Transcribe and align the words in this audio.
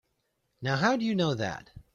Now 0.63 0.77
how'd 0.77 1.03
you 1.03 1.13
know 1.13 1.35
that? 1.35 1.69